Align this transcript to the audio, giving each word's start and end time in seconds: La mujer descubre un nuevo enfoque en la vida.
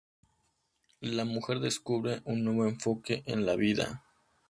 La 1.01 1.25
mujer 1.25 1.59
descubre 1.59 2.23
un 2.25 2.43
nuevo 2.43 2.65
enfoque 2.65 3.21
en 3.27 3.45
la 3.45 3.55
vida. 3.55 4.01